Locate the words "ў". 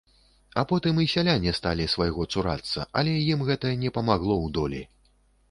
4.45-4.55